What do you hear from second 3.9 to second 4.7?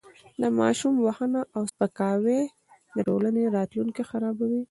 خرابوي.